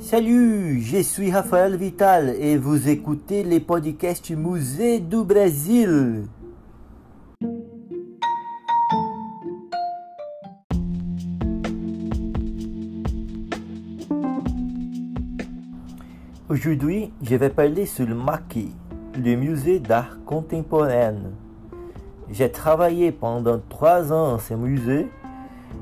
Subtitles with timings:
[0.00, 6.24] Salut, je suis Raphaël Vital et vous écoutez les podcasts Musée du Brésil.
[16.48, 18.72] Aujourd'hui, je vais parler sur le maquis,
[19.14, 21.16] le musée d'art contemporain.
[22.30, 25.08] J'ai travaillé pendant trois ans à ce musée,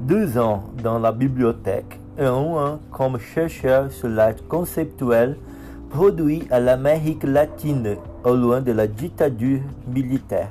[0.00, 1.98] deux ans dans la bibliothèque
[2.90, 5.36] comme chercheur sur l'art conceptuel
[5.90, 10.50] produit à l'Amérique latine au loin de la dictature militaire.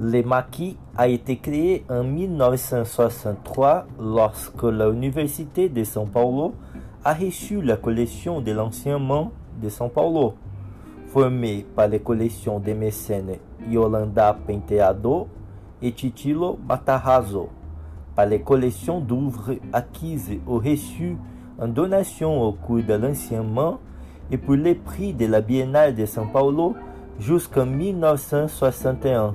[0.00, 6.54] Le maquis a été créé en 1963 lorsque l'Université de São Paulo
[7.04, 10.34] a reçu la collection de l'enseignement de São Paulo,
[11.12, 13.36] formée par les collections des mécènes
[13.68, 15.28] Yolanda Penteado
[15.82, 17.50] et Titilo Matarazzo,
[18.16, 21.18] par les collections d'œuvres acquises ou reçues
[21.58, 23.78] en donation au cours de l'enseignement
[24.30, 26.74] et pour les prix de la Biennale de São Paulo
[27.18, 29.34] jusqu'en 1961.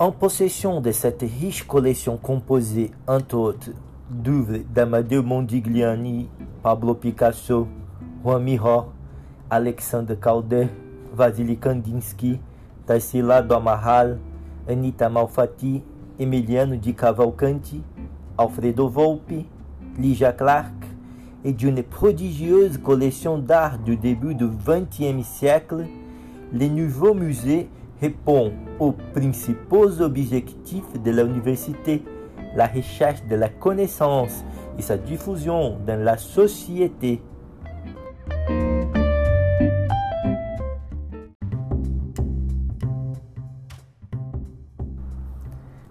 [0.00, 3.70] En possession de cette riche collection composée, entre autres,
[4.08, 6.28] d'œuvres d'Amadeo Mondigliani,
[6.62, 7.66] Pablo Picasso,
[8.22, 8.92] Juan Miró,
[9.50, 10.68] Alexandre Calder,
[11.12, 12.38] Vasily Kandinsky,
[12.86, 14.20] Tarsila do Amaral,
[14.68, 15.82] Anita Malfatti,
[16.16, 17.82] Emiliano de Cavalcanti,
[18.38, 19.46] Alfredo Volpi,
[19.98, 20.74] Ligia Clark,
[21.44, 25.86] et d'une prodigieuse collection d'art du début du XXe siècle,
[26.52, 27.68] le nouveau musée
[28.00, 32.02] répond aux principaux objectifs de l'université,
[32.54, 34.44] la recherche de la connaissance
[34.78, 37.20] et sa diffusion dans la société.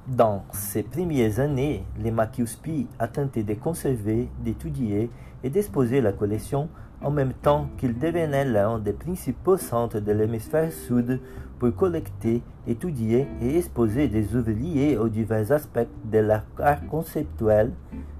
[0.07, 5.11] Dans ses premières années, les Makiuspi a tenté de conserver, d'étudier
[5.47, 6.67] et d'exposer la collection
[7.01, 11.21] en même temps qu'il devenait l'un des principaux centres de l'hémisphère sud
[11.57, 16.43] pour collecter, étudier et exposer des œuvres liées aux divers aspects de l'art
[16.89, 17.71] conceptuel,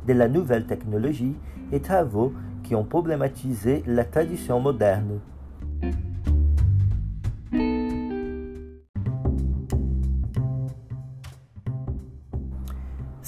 [0.07, 1.35] de la nouvelle technologie
[1.73, 2.31] et travaux
[2.63, 5.19] qui ont problématisé la tradition moderne.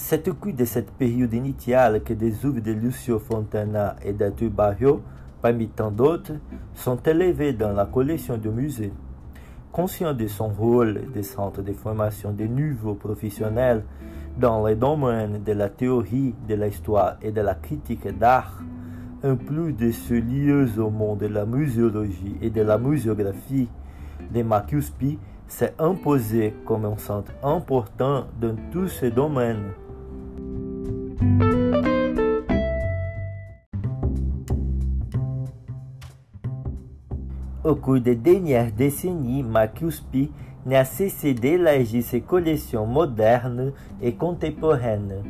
[0.01, 4.49] C'est au cours de cette période initiale que des œuvres de Lucio Fontana et d'Arthur
[4.49, 5.03] Barrio,
[5.39, 6.31] parmi tant d'autres,
[6.73, 8.91] sont élevées dans la collection du musée.
[9.71, 13.83] Conscient de son rôle de centre de formation de nouveaux professionnels
[14.37, 18.63] dans les domaines de la théorie, de l'histoire et de la critique d'art,
[19.23, 23.67] en plus de ceux liés au monde de la muséologie et de la muséographie,
[24.33, 29.73] le Macuspi s'est imposé comme un centre important dans tous ces domaines.
[37.69, 40.31] Au cours des dernières décennies, Macuspi
[40.65, 45.21] n'a cessé d'élargir ses collections modernes et contemporaines.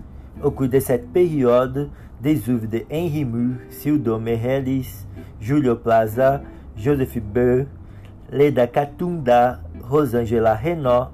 [0.42, 1.90] Au cours de cette période,
[2.22, 4.86] des œuvres de Henri Mur, Sildo Meirelles,
[5.42, 6.42] Julio Plaza,
[6.78, 7.66] Joseph Beu,
[8.32, 11.10] Leda Catunda, Rosangela Renault,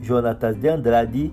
[0.00, 1.30] Jonatas de Andrade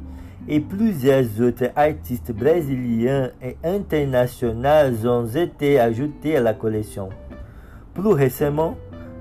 [0.47, 7.09] et plusieurs autres artistes brésiliens et internationaux ont été ajoutés à la collection.
[7.93, 8.75] Plus récemment,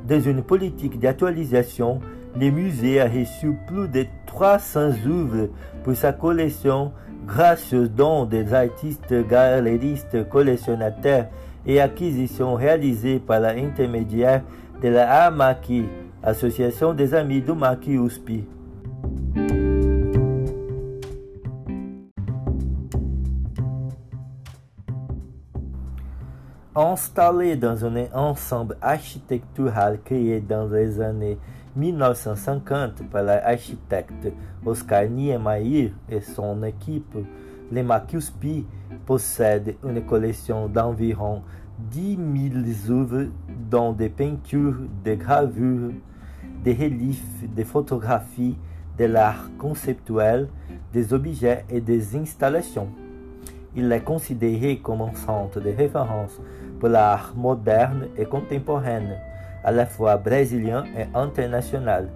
[0.05, 2.01] dans une politique d'actualisation,
[2.39, 5.49] le musée a reçu plus de 300 œuvres
[5.83, 6.93] pour sa collection
[7.27, 10.93] grâce aux dons des artistes, galeristes, collectionneurs
[11.67, 14.43] et acquisitions réalisées par l'intermédiaire
[14.83, 15.85] de la AMAKI,
[16.23, 18.45] Association des Amis du Maki USPI.
[26.77, 31.39] Installé dans un ensemble architectural créé dans les années
[31.77, 34.33] 1950 par l'architecte
[34.67, 37.17] Oscar Niemeyer et son équipe,
[37.71, 38.67] le Makuspi
[39.07, 41.43] possède une collection d'environ
[41.79, 42.19] 10
[42.89, 43.29] 000 œuvres
[43.71, 45.93] dont des peintures, des gravures,
[46.65, 48.57] des reliefs, des photographies,
[48.99, 50.49] de l'art conceptuel,
[50.93, 52.89] des objets et des installations.
[53.77, 56.41] Il est considéré comme un centre de référence
[56.79, 59.03] pour l'art moderne et contemporain,
[59.65, 62.09] à la fois brésilien et international.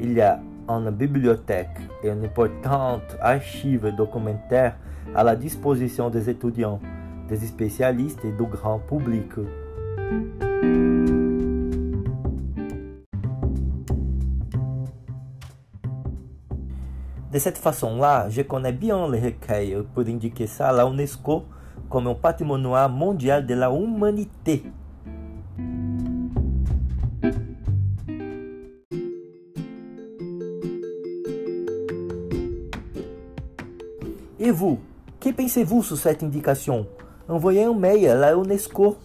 [0.00, 4.76] Il y a une bibliothèque et une importante archive documentaire
[5.14, 6.80] à la disposition des étudiants,
[7.28, 9.32] des spécialistes et du grand public.
[17.36, 21.44] De cette façon-là, je connais bien les recueils pour indiquer ça à la UNESCO
[21.90, 24.62] comme un patrimoine mondial de la humanité.
[34.40, 34.78] Et vous,
[35.20, 36.86] que pensez-vous sur cette indication
[37.28, 38.96] Envoyez un mail à la UNESCO.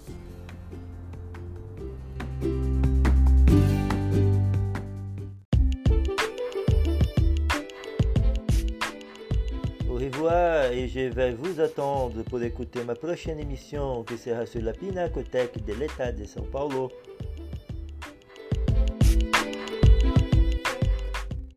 [11.13, 16.11] Vais vous attendre pour écouter ma prochaine émission qui sera sur la Pinacothèque de l'État
[16.11, 16.89] de São Paulo.